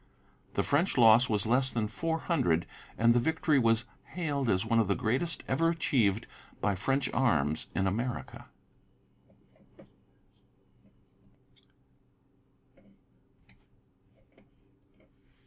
[0.55, 2.65] The French loss was less than four hundred,
[2.97, 6.25] and the victory was hailed as one of the greatest ever achieved
[6.59, 8.47] by French arms in America.